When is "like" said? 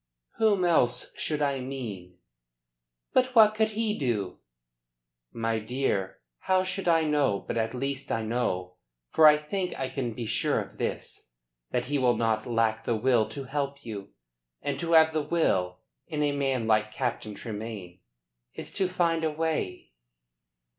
16.65-16.91